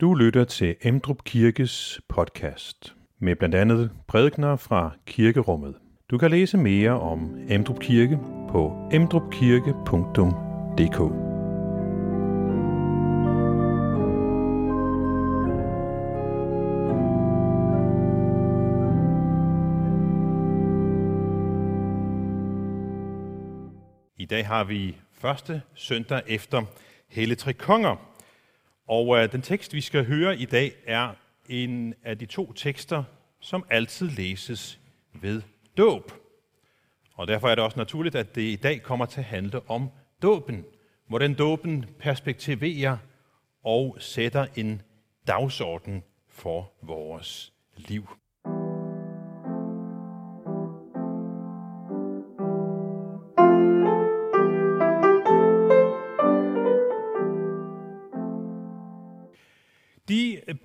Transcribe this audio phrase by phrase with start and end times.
[0.00, 5.74] Du lytter til Emdrup Kirkes podcast med blandt andet prædikner fra kirkerummet.
[6.10, 8.18] Du kan læse mere om Emdrup Kirke
[8.50, 11.00] på emdrupkirke.dk.
[24.18, 26.62] I dag har vi første søndag efter
[27.08, 28.15] Helle Tre Konger.
[28.86, 31.14] Og øh, den tekst, vi skal høre i dag, er
[31.48, 33.04] en af de to tekster,
[33.40, 34.80] som altid læses
[35.12, 35.42] ved
[35.76, 36.12] dåb.
[37.14, 39.90] Og derfor er det også naturligt, at det i dag kommer til at handle om
[40.22, 40.64] dåben.
[41.08, 42.96] Hvordan dåben perspektiverer
[43.64, 44.82] og sætter en
[45.26, 48.08] dagsorden for vores liv.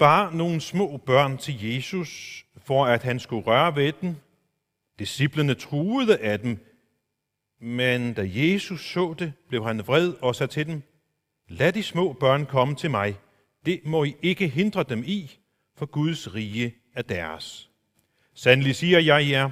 [0.01, 4.15] Bar nogle små børn til Jesus, for at han skulle røre ved dem.
[4.99, 6.57] Disciplerne truede af dem,
[7.59, 10.81] men da Jesus så det, blev han vred og sagde til dem,
[11.47, 13.19] Lad de små børn komme til mig.
[13.65, 15.39] Det må I ikke hindre dem i,
[15.75, 17.69] for Guds rige er deres.
[18.33, 19.49] Sandelig siger jeg jer,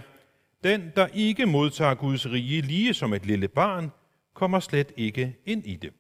[0.64, 3.92] den, der ikke modtager Guds rige lige som et lille barn,
[4.34, 5.94] kommer slet ikke ind i det.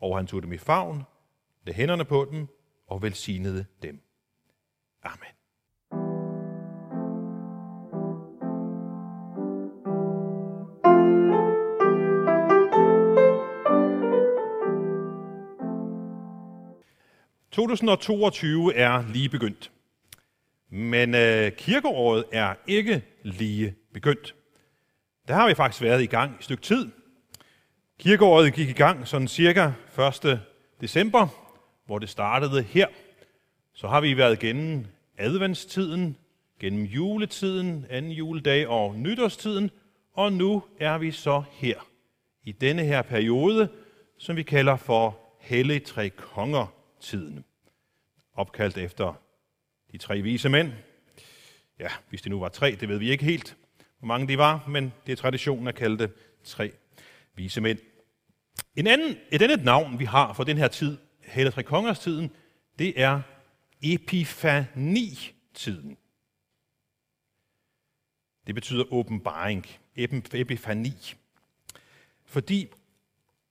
[0.00, 1.02] Og han tog dem i favn,
[1.64, 2.48] lagde hænderne på dem
[2.86, 4.00] og velsignede dem.
[5.02, 5.28] Amen.
[17.54, 19.70] ...2022 er lige begyndt.
[20.68, 24.34] Men øh, kirkeåret er ikke lige begyndt.
[25.28, 26.90] Der har vi faktisk været i gang et stykke tid.
[27.98, 29.72] Kirkeåret gik i gang sådan cirka
[30.24, 30.40] 1.
[30.80, 31.43] december
[31.86, 32.86] hvor det startede her,
[33.72, 34.86] så har vi været gennem
[35.18, 36.16] adventstiden,
[36.60, 39.70] gennem juletiden, anden juledag og nytårstiden,
[40.12, 41.88] og nu er vi så her,
[42.42, 43.68] i denne her periode,
[44.18, 47.44] som vi kalder for Hellig Tre Konger-tiden.
[48.34, 49.20] Opkaldt efter
[49.92, 50.72] de tre vise mænd.
[51.78, 53.56] Ja, hvis det nu var tre, det ved vi ikke helt,
[53.98, 56.10] hvor mange de var, men det er traditionen at kalde det
[56.44, 56.72] tre
[57.34, 57.78] vise mænd.
[58.76, 62.30] En anden, et andet navn, vi har for den her tid, Hellig Tre Kongers tiden,
[62.78, 63.20] det er
[63.82, 65.96] epifani-tiden.
[68.46, 69.66] Det betyder åbenbaring,
[70.32, 71.14] epifani.
[72.24, 72.68] Fordi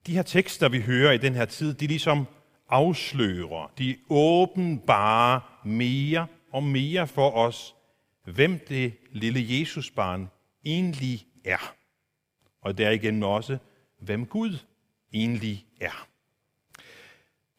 [0.07, 2.25] de her tekster, vi hører i den her tid, de ligesom
[2.69, 7.75] afslører, de åbenbare mere og mere for os,
[8.23, 10.29] hvem det lille Jesusbarn
[10.66, 11.75] egentlig er.
[12.61, 13.57] Og derigennem også,
[14.00, 14.57] hvem Gud
[15.13, 16.07] egentlig er.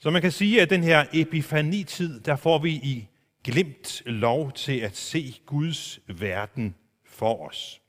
[0.05, 3.09] Så man kan sige, at den her epifanitid, der får vi i
[3.45, 7.81] glimt lov til at se Guds verden for os.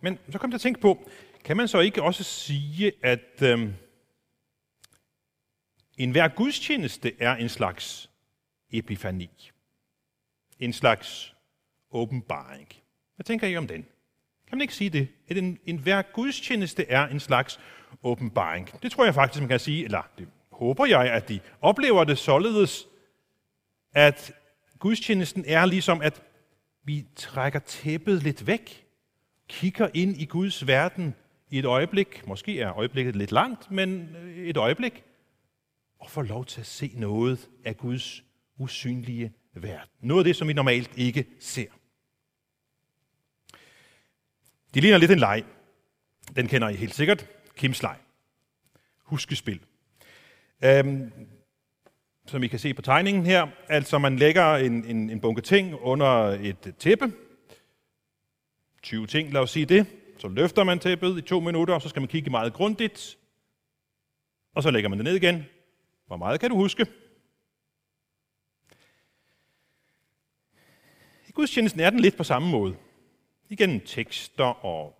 [0.00, 1.10] Men så kom jeg til at tænke på,
[1.44, 3.68] kan man så ikke også sige, at øh,
[5.98, 8.10] enhver gudstjeneste er en slags
[8.70, 9.30] epifani?
[10.58, 11.34] En slags
[11.90, 12.68] åbenbaring.
[13.14, 13.82] Hvad tænker I om den?
[14.48, 15.08] Kan man ikke sige det?
[15.28, 17.60] At en, enhver gudstjeneste er en slags
[18.04, 18.70] åbenbaring.
[18.82, 22.18] Det tror jeg faktisk, man kan sige, eller det håber jeg, at de oplever det
[22.18, 22.86] således,
[23.94, 24.32] at
[24.78, 26.22] gudstjenesten er ligesom, at
[26.84, 28.86] vi trækker tæppet lidt væk,
[29.48, 31.14] kigger ind i Guds verden
[31.50, 35.04] i et øjeblik, måske er øjeblikket lidt langt, men øh, et øjeblik,
[35.98, 38.24] og får lov til at se noget af Guds
[38.58, 39.90] usynlige verden.
[40.00, 41.66] Noget af det, som vi normalt ikke ser.
[44.74, 45.44] Det ligner lidt en leg.
[46.36, 47.26] Den kender I helt sikkert.
[47.56, 47.96] Kims leg.
[48.98, 49.60] Huskespil.
[50.64, 51.12] Øhm,
[52.26, 55.74] som I kan se på tegningen her, altså man lægger en, en, en bunke ting
[55.80, 56.06] under
[56.40, 57.12] et tæppe.
[58.82, 59.86] 20 ting, lad os sige det.
[60.18, 63.18] Så løfter man tæppet i to minutter, og så skal man kigge meget grundigt.
[64.54, 65.44] Og så lægger man det ned igen.
[66.06, 66.86] Hvor meget kan du huske?
[71.28, 72.76] I gudstjenesten er den lidt på samme måde.
[73.48, 74.98] Igen tekster og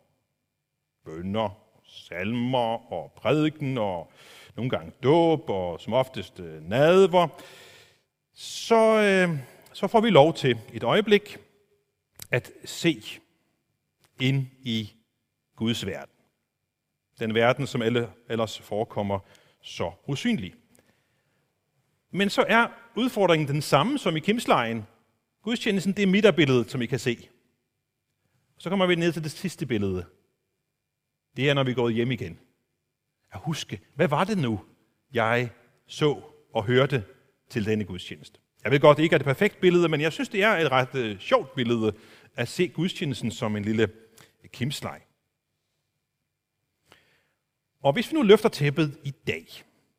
[1.04, 1.63] bønder
[1.94, 4.12] salmer og prædiken og
[4.56, 7.28] nogle gange dåb og som oftest øh, nadver,
[8.34, 9.38] så, øh,
[9.72, 11.36] så får vi lov til et øjeblik
[12.30, 13.02] at se
[14.20, 14.92] ind i
[15.56, 16.14] Guds verden.
[17.18, 19.18] Den verden, som alle ellers forekommer
[19.62, 20.54] så usynlig.
[22.10, 22.66] Men så er
[22.96, 24.86] udfordringen den samme som i Kimslejen.
[25.42, 27.28] Gudstjenesten, det er midterbilledet, som I kan se.
[28.58, 30.04] Så kommer vi ned til det sidste billede,
[31.36, 32.38] det er, når vi går hjem igen.
[33.32, 34.60] At huske, hvad var det nu,
[35.12, 35.50] jeg
[35.86, 36.22] så
[36.52, 37.04] og hørte
[37.50, 38.40] til denne gudstjeneste.
[38.64, 40.70] Jeg ved godt, det ikke er det perfekte billede, men jeg synes, det er et
[40.70, 41.92] ret øh, sjovt billede
[42.34, 43.88] at se gudstjenesten som en lille
[44.52, 45.02] kimslej.
[47.80, 49.46] Og hvis vi nu løfter tæppet i dag,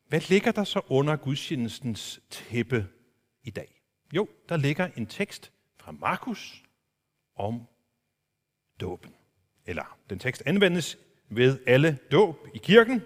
[0.08, 2.86] hvad ligger der så under gudstjenestens tæppe
[3.42, 3.82] i dag?
[4.12, 6.62] Jo, der ligger en tekst fra Markus
[7.36, 7.62] om
[8.80, 9.14] dåben.
[9.66, 13.02] Eller den tekst anvendes ved alle dåb i kirken,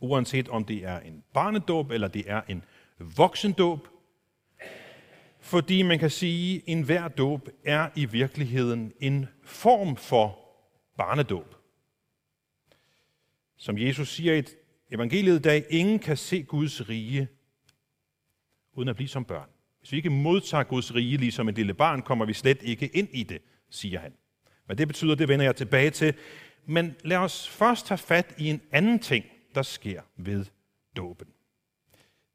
[0.00, 2.64] uanset om det er en barnedåb eller det er en
[2.98, 3.88] voksendåb.
[5.40, 10.38] Fordi man kan sige, at enhver dåb er i virkeligheden en form for
[10.96, 11.54] barnedåb.
[13.56, 14.44] Som Jesus siger i
[14.90, 17.28] evangeliet i dag, ingen kan se Guds rige
[18.72, 19.48] uden at blive som børn.
[19.78, 23.08] Hvis vi ikke modtager Guds rige ligesom et lille barn, kommer vi slet ikke ind
[23.12, 24.12] i det, siger han.
[24.66, 26.14] Hvad det betyder, det vender jeg tilbage til.
[26.66, 29.24] Men lad os først tage fat i en anden ting,
[29.54, 30.44] der sker ved
[30.96, 31.28] dåben.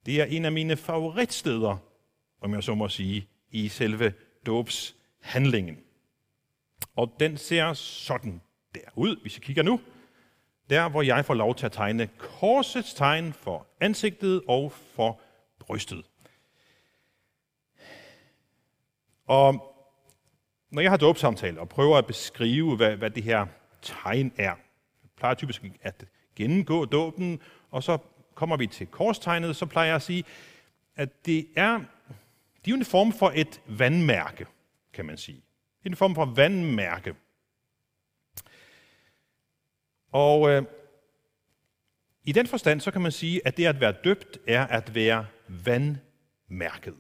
[0.06, 1.78] Det er en af mine favoritsteder,
[2.42, 4.14] om jeg så må sige, i selve
[4.46, 5.78] dåbshandlingen.
[6.96, 8.42] Og den ser sådan
[8.76, 9.82] der ud, hvis I kigger nu.
[10.70, 15.22] Der, hvor jeg får lov til at tegne korsets tegn for ansigtet og for
[15.60, 16.06] brystet.
[19.26, 19.76] Og
[20.70, 23.48] når jeg har dåbsamtale og prøver at beskrive, hvad, hvad det her
[23.82, 24.58] tegn er, jeg
[25.16, 26.06] plejer typisk at
[26.36, 27.42] gennemgå dåben,
[27.72, 27.98] og så
[28.36, 30.24] kommer vi til korstegnet, så plejer jeg at sige,
[30.96, 31.80] at det er,
[32.66, 34.46] det er en form for et vandmærke,
[34.94, 35.44] kan man sige.
[35.86, 37.16] En form for vandmærke.
[40.12, 40.64] Og øh,
[42.24, 45.26] i den forstand, så kan man sige, at det at være døbt er at være
[45.48, 46.96] vandmærket.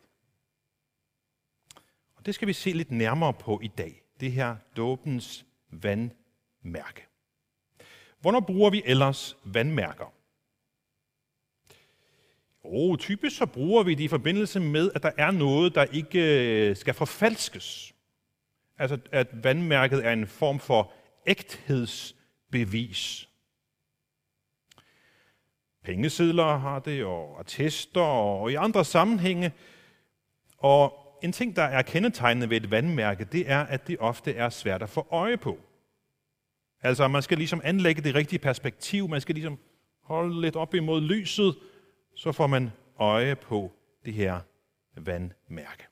[2.15, 4.01] Og det skal vi se lidt nærmere på i dag.
[4.19, 6.18] Det her dåbens vandmærke
[6.61, 7.05] mærke.
[8.21, 10.13] Hvornår bruger vi ellers vandmærker?
[12.65, 16.19] Jo, typisk så bruger vi det i forbindelse med, at der er noget, der ikke
[16.69, 17.93] øh, skal forfalskes.
[18.77, 20.91] Altså, at vandmærket er en form for
[21.27, 23.29] ægthedsbevis.
[25.83, 29.51] Pengesedler har det, og attester, og i andre sammenhænge.
[30.57, 34.49] Og en ting, der er kendetegnende ved et vandmærke, det er, at det ofte er
[34.49, 35.59] svært at få øje på.
[36.81, 39.59] Altså, man skal ligesom anlægge det rigtige perspektiv, man skal ligesom
[40.01, 41.55] holde lidt op imod lyset,
[42.15, 43.71] så får man øje på
[44.05, 44.39] det her
[44.95, 45.87] vandmærke.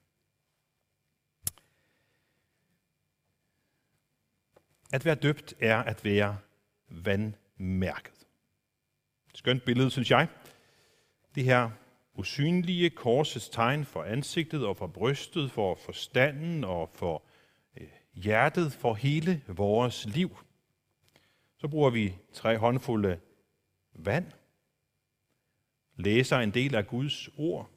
[4.92, 6.38] At være døbt er at være
[6.90, 8.14] vandmærket.
[9.34, 10.28] Skønt billede, synes jeg.
[11.36, 11.70] Det her
[12.14, 17.24] usynlige korsets tegn for ansigtet og for brystet, for forstanden og for
[17.76, 20.38] eh, hjertet, for hele vores liv.
[21.58, 23.20] Så bruger vi tre håndfulde
[23.94, 24.32] vand,
[25.96, 27.70] læser en del af Guds ord,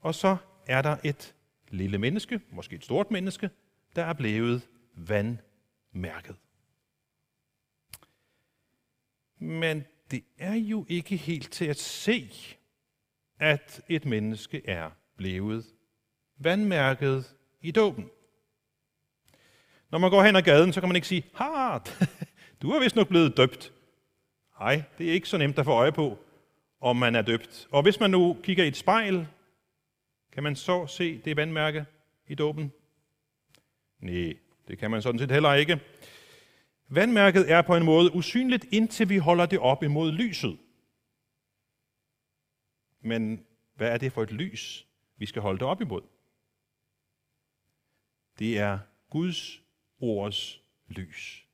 [0.00, 1.34] og så er der et
[1.68, 3.50] lille menneske, måske et stort menneske,
[3.96, 6.36] der er blevet vandmærket.
[9.38, 12.30] Men det er jo ikke helt til at se,
[13.38, 15.66] at et menneske er blevet
[16.38, 18.10] vandmærket i dåben.
[19.90, 21.78] Når man går hen ad gaden, så kan man ikke sige, ha,
[22.62, 23.72] du er vist nok blevet døbt.
[24.60, 26.18] Nej, det er ikke så nemt at få øje på,
[26.80, 27.68] om man er døbt.
[27.70, 29.26] Og hvis man nu kigger i et spejl,
[30.32, 31.86] kan man så se det vandmærke
[32.26, 32.72] i dåben?
[33.98, 34.36] Nej,
[34.68, 35.80] det kan man sådan set heller ikke.
[36.88, 40.58] Vandmærket er på en måde usynligt, indtil vi holder det op imod lyset.
[43.00, 46.02] Men hvad er det for et lys, vi skal holde det op imod?
[48.38, 48.78] Det er
[49.10, 49.60] Guds
[50.00, 51.49] ords lys.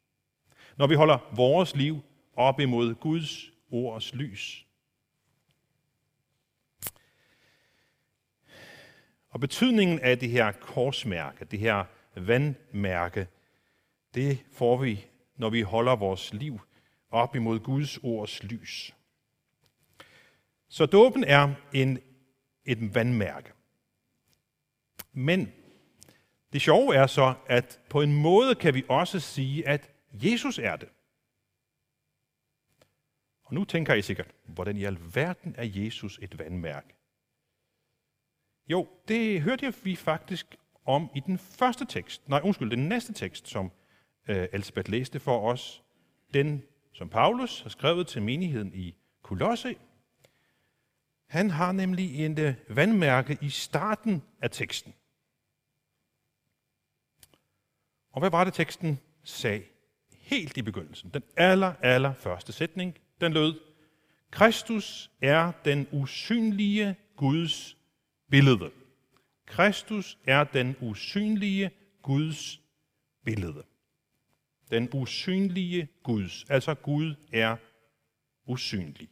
[0.76, 2.02] Når vi holder vores liv
[2.36, 4.66] op imod Guds ords lys.
[9.30, 13.26] Og betydningen af det her korsmærke, det her vandmærke,
[14.14, 15.04] det får vi,
[15.36, 16.60] når vi holder vores liv
[17.10, 18.94] op imod Guds ords lys.
[20.68, 21.98] Så dåben er en,
[22.64, 23.52] et vandmærke.
[25.12, 25.52] Men
[26.52, 29.90] det sjove er så, at på en måde kan vi også sige, at
[30.22, 30.88] Jesus er det.
[33.42, 36.94] Og nu tænker I sikkert, hvordan i alverden er Jesus et vandmærke?
[38.68, 43.12] Jo, det hørte jeg vi faktisk om i den første tekst, nej undskyld, den næste
[43.12, 43.72] tekst, som
[44.28, 45.82] øh, Elisabeth læste for os.
[46.34, 49.76] Den, som Paulus har skrevet til menigheden i Kolosse,
[51.26, 54.94] han har nemlig en øh, vandmærke i starten af teksten.
[58.10, 59.64] Og hvad var det, teksten sagde
[60.26, 61.10] helt i begyndelsen?
[61.14, 63.60] Den aller, aller første sætning, den lød,
[64.30, 67.76] Kristus er den usynlige Guds
[68.30, 68.70] billede.
[69.46, 71.70] Kristus er den usynlige
[72.02, 72.60] Guds
[73.24, 73.62] billede.
[74.70, 77.56] Den usynlige Guds, altså Gud er
[78.46, 79.08] usynlig.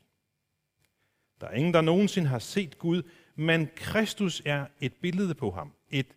[1.40, 3.02] Der er ingen, der nogensinde har set Gud,
[3.34, 5.72] men Kristus er et billede på ham.
[5.90, 6.16] Et,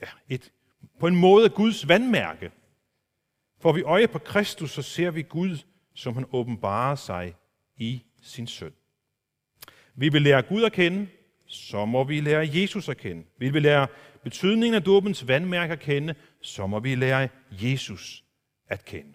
[0.00, 0.52] ja, et,
[0.98, 2.50] på en måde Guds vandmærke.
[3.60, 5.58] Får vi øje på Kristus, så ser vi Gud,
[5.94, 7.34] som han åbenbarer sig
[7.76, 8.72] i sin søn.
[9.94, 11.06] Vi vil lære Gud at kende,
[11.46, 13.24] så må vi lære Jesus at kende.
[13.38, 13.86] Vi vil lære
[14.22, 18.24] betydningen af dåbens vandmærke at kende, så må vi lære Jesus
[18.68, 19.12] at kende.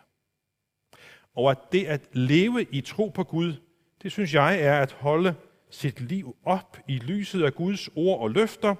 [1.36, 3.54] Og at det at leve i tro på Gud,
[4.02, 5.36] det synes jeg er at holde
[5.70, 8.76] sit liv op i lyset af Guds ord og løfter,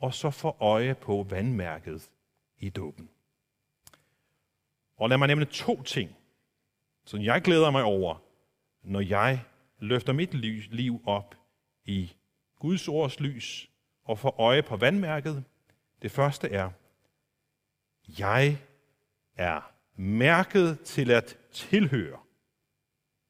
[0.00, 2.10] og så få øje på vandmærket
[2.58, 3.08] i dåben.
[4.98, 6.16] Og lad mig nævne to ting,
[7.04, 8.22] som jeg glæder mig over,
[8.82, 9.44] når jeg
[9.78, 11.34] løfter mit liv op
[11.84, 12.12] i
[12.58, 13.70] Guds ords lys
[14.04, 15.44] og får øje på vandmærket.
[16.02, 16.70] Det første er,
[18.18, 18.58] jeg
[19.36, 22.18] er mærket til at tilhøre.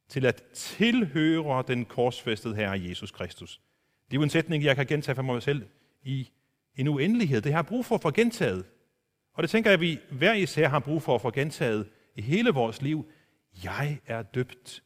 [0.09, 3.61] Til at tilhøre den korsfæstede Herre Jesus Kristus.
[4.07, 5.67] Det er jo en sætning, jeg kan gentage for mig selv
[6.03, 6.31] i
[6.77, 7.41] en uendelighed.
[7.41, 8.65] Det har jeg brug for at få gentaget.
[9.39, 12.23] Og det tænker jeg, at vi hver især har brug for at få gentaget i
[12.23, 13.11] hele vores liv.
[13.65, 14.83] Jeg er døbt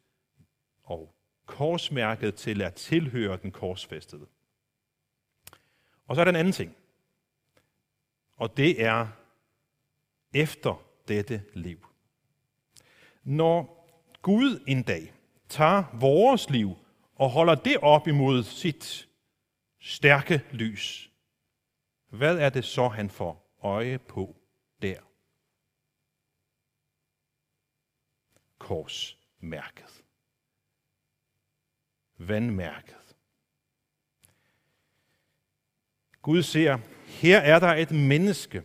[0.85, 1.15] og
[1.47, 4.27] korsmærket til at tilhøre den korsfæstede.
[6.07, 6.77] Og så er der en anden ting.
[8.37, 9.09] Og det er
[10.35, 11.87] efter dette liv.
[13.25, 13.87] Når
[14.23, 15.13] Gud en dag
[15.49, 16.77] tager vores liv
[17.15, 19.09] og holder det op imod sit
[19.81, 21.11] stærke lys,
[22.09, 24.37] hvad er det så, han får øje på
[24.83, 25.01] der?
[28.59, 30.05] Korsmærket.
[32.19, 33.17] Vandmærket.
[36.23, 38.63] Gud ser, her er der et menneske,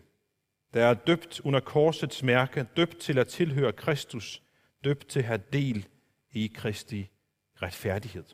[0.73, 4.43] der er døbt under korsets mærke, døbt til at tilhøre Kristus,
[4.83, 5.87] døbt til at have del
[6.31, 7.09] i Kristi
[7.61, 8.25] retfærdighed.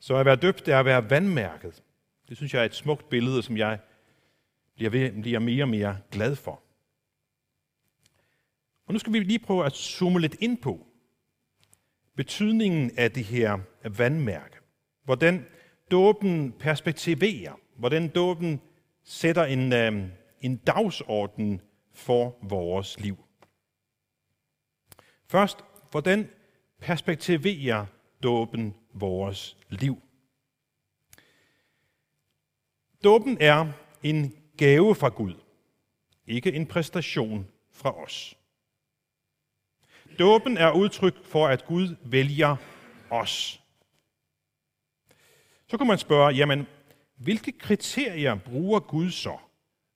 [0.00, 1.82] Så at være døbt er at være vandmærket.
[2.28, 3.80] Det synes jeg er et smukt billede, som jeg
[4.74, 6.62] bliver, ved, bliver mere og mere glad for.
[8.86, 10.86] Og nu skal vi lige prøve at zoome lidt ind på
[12.16, 14.56] betydningen af det her vandmærke.
[15.04, 15.46] Hvordan
[15.90, 18.60] dåben perspektiverer, hvordan dåben
[19.02, 20.08] sætter en, øh,
[20.40, 21.60] en dagsorden
[21.92, 23.24] for vores liv.
[25.26, 25.58] Først,
[25.90, 26.30] hvordan
[26.80, 27.86] perspektiverer
[28.22, 30.02] dåben vores liv?
[33.04, 35.34] Dåben er en gave fra Gud,
[36.26, 38.36] ikke en præstation fra os.
[40.18, 42.56] Dåben er udtryk for, at Gud vælger
[43.10, 43.60] os.
[45.66, 46.66] Så kan man spørge, jamen,
[47.16, 49.38] hvilke kriterier bruger Gud så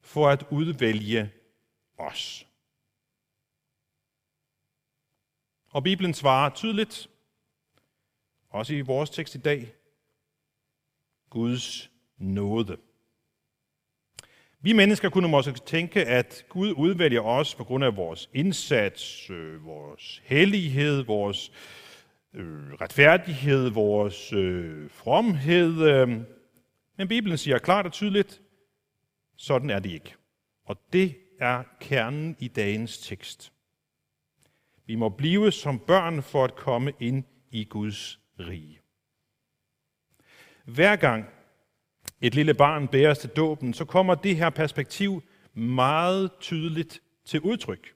[0.00, 1.32] for at udvælge
[1.98, 2.46] os?
[5.70, 7.10] Og Bibelen svarer tydeligt,
[8.50, 9.74] også i vores tekst i dag,
[11.30, 12.76] Guds nåde.
[14.60, 19.64] Vi mennesker kunne måske tænke, at Gud udvælger os på grund af vores indsats, øh,
[19.64, 21.52] vores hellighed, vores
[22.34, 25.82] øh, retfærdighed, vores øh, fromhed.
[25.82, 26.08] Øh.
[26.96, 28.42] Men Bibelen siger klart og tydeligt,
[29.36, 30.14] sådan er det ikke.
[30.64, 33.52] Og det er kernen i dagens tekst.
[34.86, 38.80] Vi må blive som børn for at komme ind i Guds rige.
[40.64, 41.37] Hver gang
[42.20, 45.22] et lille barn bæres til dåben, så kommer det her perspektiv
[45.54, 47.94] meget tydeligt til udtryk.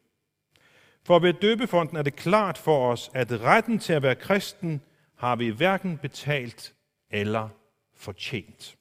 [1.04, 4.80] For ved døbefonden er det klart for os, at retten til at være kristen
[5.16, 6.74] har vi hverken betalt
[7.10, 7.48] eller
[7.96, 8.76] fortjent.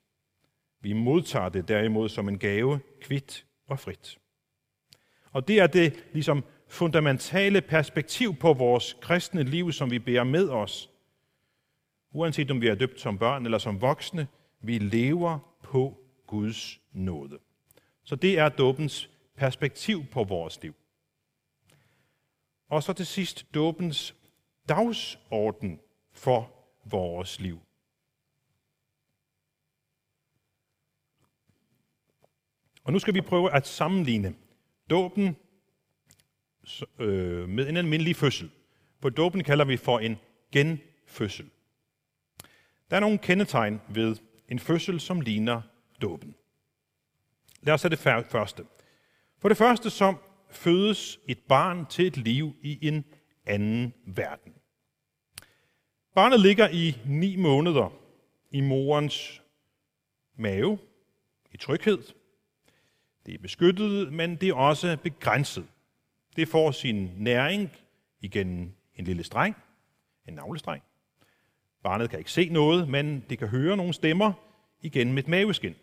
[0.82, 4.18] Vi modtager det derimod som en gave, kvidt og frit.
[5.32, 10.50] Og det er det ligesom fundamentale perspektiv på vores kristne liv, som vi bærer med
[10.50, 10.90] os.
[12.14, 14.28] Uanset om vi er døbt som børn eller som voksne,
[14.62, 17.40] vi lever på Guds nåde.
[18.04, 20.76] Så det er dåbens perspektiv på vores liv.
[22.70, 24.16] Og så til sidst dåbens
[24.70, 25.80] dagsorden
[26.12, 26.52] for
[26.86, 27.60] vores liv.
[32.84, 34.36] Og nu skal vi prøve at sammenligne
[34.90, 35.36] dåben
[37.00, 38.52] øh, med en almindelig fødsel.
[39.02, 40.18] På dåben kalder vi for en
[40.52, 41.50] genfødsel.
[42.90, 44.16] Der er nogle kendetegn ved
[44.52, 45.62] en fødsel, som ligner
[46.02, 46.36] dåben.
[47.62, 48.66] Lad os tage det første.
[49.40, 50.16] For det første så
[50.50, 53.06] fødes et barn til et liv i en
[53.46, 54.54] anden verden.
[56.16, 57.94] Barnet ligger i ni måneder
[58.52, 59.42] i morens
[60.36, 60.80] mave,
[61.52, 62.04] i tryghed.
[63.26, 65.68] Det er beskyttet, men det er også begrænset.
[66.36, 67.70] Det får sin næring
[68.20, 69.56] igennem en lille streng,
[70.28, 70.84] en navlestreng.
[71.84, 74.34] Barnet kan ikke se noget, men det kan høre nogle stemmer
[74.82, 75.76] igennem et maveskin.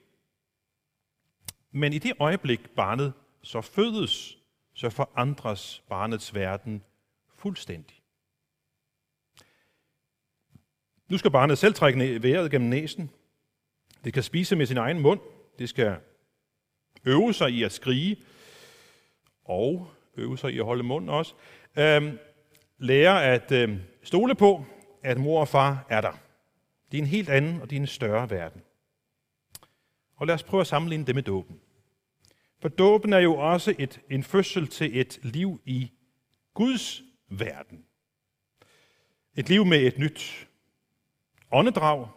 [1.71, 3.12] Men i det øjeblik, barnet
[3.43, 4.38] så fødes,
[4.75, 6.83] så forandres barnets verden
[7.37, 7.97] fuldstændig.
[11.09, 13.11] Nu skal barnet selv trække vejret gennem næsen.
[14.05, 15.21] Det kan spise med sin egen mund.
[15.59, 15.97] Det skal
[17.05, 18.17] øve sig i at skrige.
[19.45, 21.35] Og øve sig i at holde munden også.
[21.78, 22.19] Øhm,
[22.78, 24.64] lære at øhm, stole på,
[25.02, 26.12] at mor og far er der.
[26.93, 28.62] Det er en helt anden og det er en større verden.
[30.17, 31.61] Og lad os prøve at sammenligne det med dåben.
[32.61, 35.90] For dåben er jo også et, en fødsel til et liv i
[36.55, 37.85] Guds verden.
[39.37, 40.49] Et liv med et nyt
[41.50, 42.09] åndedrag,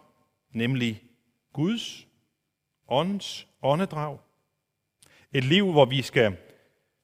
[0.54, 1.04] nemlig
[1.54, 2.08] Guds
[2.88, 4.20] ånds åndedrag.
[5.34, 6.38] Et liv, hvor vi skal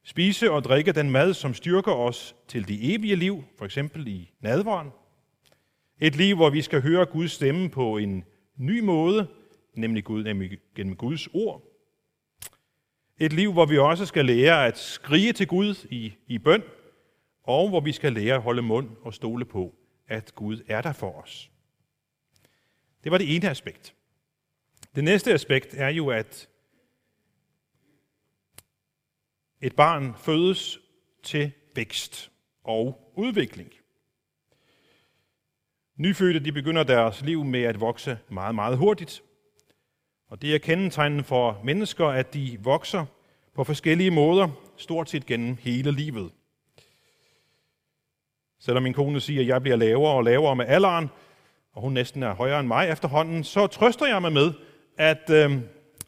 [0.04, 4.32] spise og drikke den mad, som styrker os til det evige liv, for eksempel i
[4.40, 4.92] nadvåren.
[6.00, 8.24] Et liv, hvor vi skal høre Guds stemme på en
[8.56, 9.28] ny måde,
[9.74, 11.64] nemlig, Gud, nemlig gennem Guds ord.
[13.20, 16.64] Et liv, hvor vi også skal lære at skrige til Gud i, i bøn,
[17.44, 19.76] og hvor vi skal lære at holde mund og stole på,
[20.08, 21.52] at Gud er der for os.
[23.04, 23.96] Det var det ene aspekt.
[24.96, 26.50] Det næste aspekt er jo, at
[29.62, 30.80] et barn fødes
[31.24, 32.32] til vækst
[32.64, 33.74] og udvikling.
[35.98, 39.24] Nyfødte de begynder deres liv med at vokse meget, meget hurtigt.
[40.30, 43.06] Og det er kendetegnende for mennesker, at de vokser
[43.56, 46.32] på forskellige måder, stort set gennem hele livet.
[48.60, 51.10] Selvom min kone siger, at jeg bliver lavere og lavere med alderen,
[51.74, 54.54] og hun næsten er højere end mig efterhånden, så trøster jeg mig med,
[54.98, 55.58] at øh,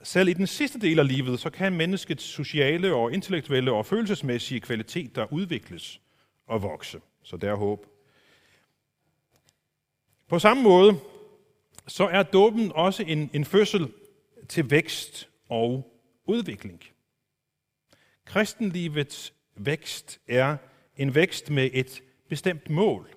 [0.04, 4.60] selv i den sidste del af livet, så kan menneskets sociale og intellektuelle og følelsesmæssige
[4.60, 6.02] kvaliteter udvikles
[6.48, 7.00] og vokse.
[7.24, 7.86] Så der er håb.
[10.30, 11.00] På samme måde,
[11.88, 13.94] så er dåben også en, en fødsel
[14.50, 15.94] til vækst og
[16.26, 16.84] udvikling.
[18.26, 20.58] Kristenlivets vækst er
[20.98, 23.10] en vækst med et bestemt mål,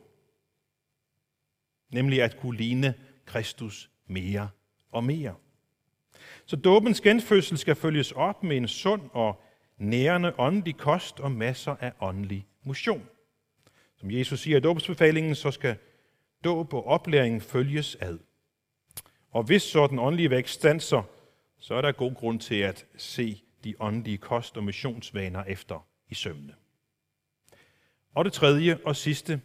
[1.90, 2.94] nemlig at kunne ligne
[3.27, 4.48] Kristus mere
[4.92, 5.35] og mere.
[6.46, 9.42] Så dåbens genfødsel skal følges op med en sund og
[9.79, 13.09] nærende åndelig kost og masser af åndelig motion.
[13.96, 15.77] Som Jesus siger i dåbsbefalingen, så skal
[16.44, 18.18] dåb og oplæring følges ad.
[19.31, 21.02] Og hvis så den åndelige vækst stanser,
[21.59, 26.14] så er der god grund til at se de åndelige kost- og missionsvaner efter i
[26.14, 26.55] sømne.
[28.14, 29.40] Og det tredje og sidste,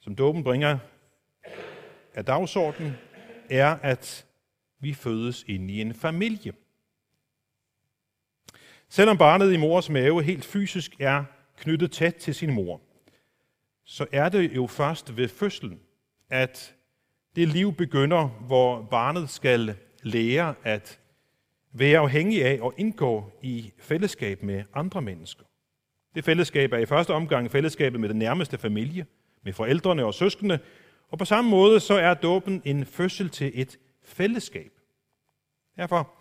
[0.00, 0.78] som dåben bringer
[2.14, 2.92] af dagsordenen,
[3.50, 4.26] er, at
[4.80, 6.52] vi fødes ind i en familie.
[8.88, 11.24] Selvom barnet i mors mave helt fysisk er
[11.56, 12.80] knyttet tæt til sin mor,
[13.84, 15.80] så er det jo først ved fødslen,
[16.32, 16.74] at
[17.36, 21.00] det liv begynder, hvor barnet skal lære at
[21.72, 25.44] være afhængig af og indgå i fællesskab med andre mennesker.
[26.14, 29.06] Det fællesskab er i første omgang fællesskabet med den nærmeste familie,
[29.42, 30.58] med forældrene og søskende,
[31.08, 34.72] og på samme måde så er dåben en fødsel til et fællesskab.
[35.76, 36.12] Derfor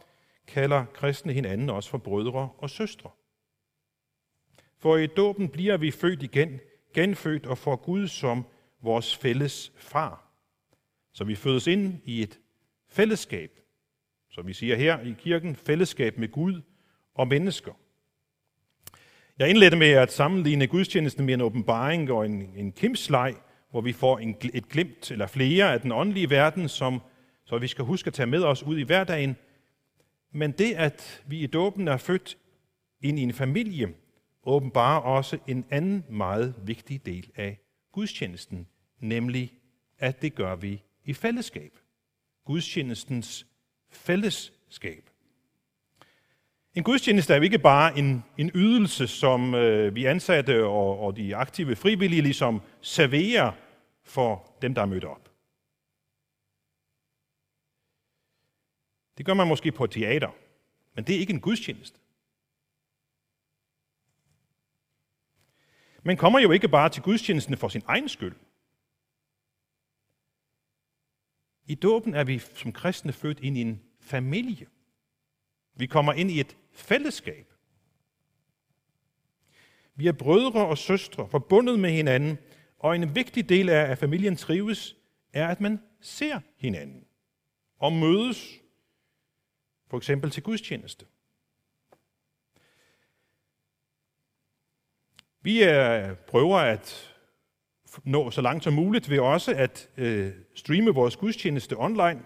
[0.47, 3.09] kalder kristne hinanden også for brødre og søstre.
[4.79, 6.59] For i dåben bliver vi født igen,
[6.93, 8.45] genfødt og får Gud som
[8.81, 10.31] vores fælles far.
[11.13, 12.39] Så vi fødes ind i et
[12.87, 13.59] fællesskab,
[14.29, 16.61] som vi siger her i kirken, fællesskab med Gud
[17.13, 17.71] og mennesker.
[19.39, 23.35] Jeg indledte med at sammenligne gudstjenesten med en åbenbaring og en, en kimslej,
[23.71, 27.01] hvor vi får en, et glimt eller flere af den åndelige verden, som,
[27.45, 29.35] så vi skal huske at tage med os ud i hverdagen.
[30.31, 32.37] Men det, at vi i dåben er født
[33.01, 33.93] ind i en familie,
[34.43, 37.59] åbenbarer også en anden meget vigtig del af
[37.91, 38.67] gudstjenesten,
[39.01, 39.53] nemlig
[39.97, 41.79] at det gør vi i fællesskab.
[42.45, 43.47] Gudstjenestens
[43.89, 45.09] fællesskab.
[46.75, 51.17] En gudstjeneste er jo ikke bare en, en ydelse, som øh, vi ansatte og, og
[51.17, 53.51] de aktive frivillige ligesom serverer
[54.03, 55.31] for dem, der er mødt op.
[59.17, 60.35] Det gør man måske på teater,
[60.95, 61.99] men det er ikke en gudstjeneste.
[66.03, 68.35] Man kommer jo ikke bare til gudstjenesten for sin egen skyld.
[71.65, 74.67] I dåben er vi som kristne født ind i en familie.
[75.75, 77.53] Vi kommer ind i et fællesskab.
[79.95, 82.37] Vi er brødre og søstre, forbundet med hinanden,
[82.79, 84.95] og en vigtig del af, at familien trives,
[85.33, 87.05] er, at man ser hinanden.
[87.77, 88.59] og mødes,
[89.87, 91.05] for eksempel til gudstjeneste.
[95.41, 97.10] Vi er, prøver at
[98.03, 102.21] nå så langt som muligt ved også at øh, streame vores gudstjeneste online.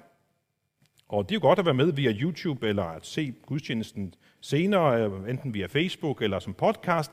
[1.08, 5.06] Og det er jo godt at være med via YouTube eller at se gudstjenesten senere,
[5.06, 7.12] øh, enten via Facebook eller som podcast.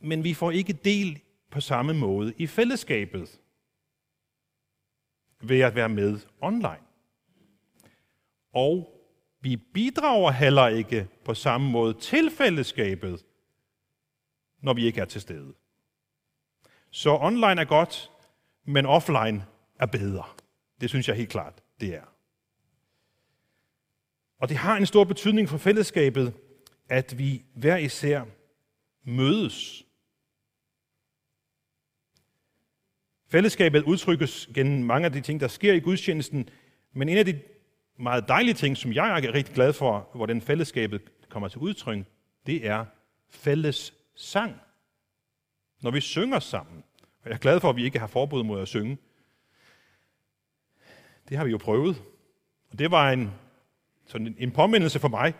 [0.00, 3.40] Men vi får ikke del på samme måde i fællesskabet
[5.42, 6.82] ved at være med online.
[8.52, 8.88] Og
[9.40, 13.24] vi bidrager heller ikke på samme måde til fællesskabet,
[14.62, 15.54] når vi ikke er til stede.
[16.94, 18.10] Så online er godt,
[18.64, 19.44] men offline
[19.80, 20.24] er bedre.
[20.80, 22.04] Det synes jeg helt klart, det er.
[24.38, 26.34] Og det har en stor betydning for fællesskabet,
[26.88, 28.24] at vi hver især
[29.04, 29.84] mødes.
[33.28, 36.48] Fællesskabet udtrykkes gennem mange af de ting, der sker i gudstjenesten,
[36.92, 37.40] men en af de
[37.98, 42.04] meget dejlige ting, som jeg er rigtig glad for, hvordan fællesskabet kommer til udtryk,
[42.46, 42.84] det er
[43.30, 44.60] fælles sang.
[45.82, 46.84] Når vi synger sammen.
[47.22, 48.98] Og jeg er glad for, at vi ikke har forbud mod at synge.
[51.28, 52.02] Det har vi jo prøvet.
[52.70, 53.30] Og det var en,
[54.06, 55.34] sådan en påmindelse for mig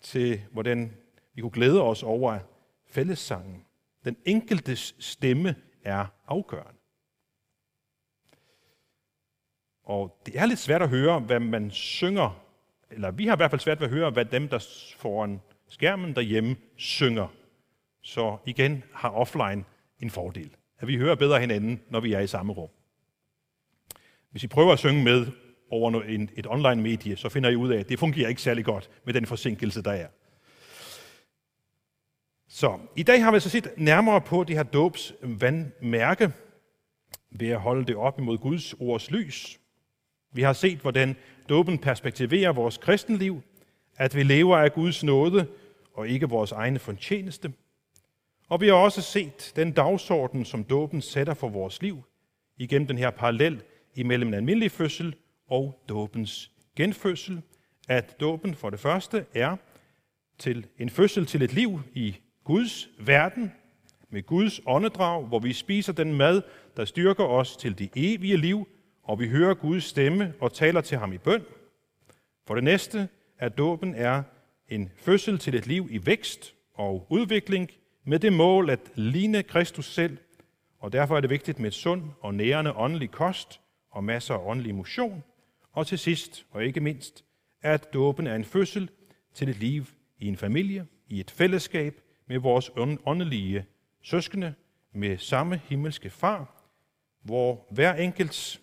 [0.00, 0.96] til, hvordan
[1.34, 2.38] vi kunne glæde os over
[2.86, 3.64] fællessangen.
[4.04, 6.78] Den enkeltes stemme er afgørende.
[9.82, 12.44] Og det er lidt svært at høre, hvad man synger,
[12.90, 16.14] eller vi har i hvert fald svært ved at høre, hvad dem, der foran skærmen
[16.14, 17.28] derhjemme, synger.
[18.02, 19.64] Så igen har offline
[20.00, 20.50] en fordel.
[20.78, 22.68] At vi hører bedre hinanden, når vi er i samme rum.
[24.30, 25.26] Hvis I prøver at synge med
[25.70, 26.02] over
[26.36, 29.14] et online medie, så finder I ud af, at det fungerer ikke særlig godt med
[29.14, 30.06] den forsinkelse, der er.
[32.48, 36.32] Så i dag har vi så set nærmere på det her dåbs vandmærke
[37.30, 39.60] ved at holde det op imod Guds ords lys.
[40.32, 41.16] Vi har set, hvordan
[41.48, 43.42] dåben perspektiverer vores kristenliv,
[43.96, 45.46] at vi lever af Guds nåde
[45.94, 47.52] og ikke vores egne fortjeneste.
[48.48, 52.02] Og vi har også set den dagsorden, som dåben sætter for vores liv,
[52.56, 53.62] igennem den her parallel
[53.94, 55.14] imellem en almindelig fødsel
[55.48, 57.42] og dåbens genfødsel,
[57.88, 59.56] at dåben for det første er
[60.38, 63.52] til en fødsel til et liv i Guds verden,
[64.10, 66.42] med Guds åndedrag, hvor vi spiser den mad,
[66.76, 68.68] der styrker os til det evige liv,
[69.02, 71.42] og vi hører Guds stemme og taler til ham i bøn.
[72.46, 73.08] For det næste,
[73.38, 74.22] at dåben er
[74.68, 77.70] en fødsel til et liv i vækst og udvikling,
[78.08, 80.18] med det mål at ligne Kristus selv,
[80.78, 84.74] og derfor er det vigtigt med sund og nærende åndelig kost og masser af åndelig
[84.74, 85.24] motion.
[85.72, 87.24] Og til sidst, og ikke mindst,
[87.62, 88.90] at dåben er en fødsel
[89.34, 89.84] til et liv
[90.18, 92.70] i en familie, i et fællesskab med vores
[93.06, 93.64] åndelige
[94.02, 94.54] søskende,
[94.94, 96.68] med samme himmelske far,
[97.24, 98.60] hvor hver enkelts,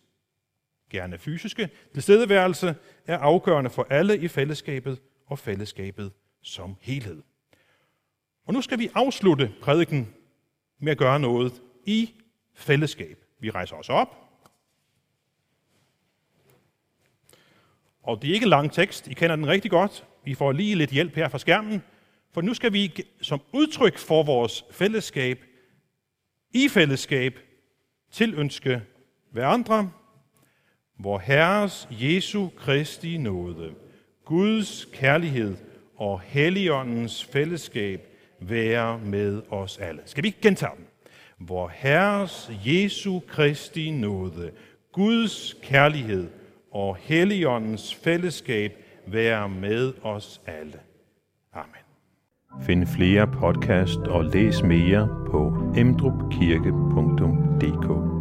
[0.90, 2.76] gerne fysiske, tilstedeværelse
[3.08, 6.12] er afgørende for alle i fællesskabet og fællesskabet
[6.44, 7.22] som helhed.
[8.46, 10.14] Og nu skal vi afslutte prædiken
[10.80, 12.14] med at gøre noget i
[12.54, 13.26] fællesskab.
[13.40, 14.26] Vi rejser os op.
[18.04, 19.08] Og det er ikke en lang tekst.
[19.08, 20.06] I kender den rigtig godt.
[20.26, 21.84] Vi får lige lidt hjælp her fra skærmen.
[22.32, 25.46] For nu skal vi som udtryk for vores fællesskab,
[26.54, 27.40] i fællesskab,
[28.12, 28.82] tilønske
[29.32, 29.92] hverandre,
[30.98, 33.76] hvor Herres Jesu Kristi nåde,
[34.26, 35.58] Guds kærlighed
[35.96, 40.02] og Helligåndens fællesskab være med os alle.
[40.06, 40.86] Skal vi gentage den?
[41.40, 44.52] Vor Herres Jesu Kristi nåde,
[44.92, 46.28] Guds kærlighed
[46.72, 48.72] og Helligåndens fællesskab
[49.08, 50.80] være med os alle.
[51.54, 51.76] Amen.
[52.62, 58.15] Find flere podcast og læs mere på emdrupkirke.dk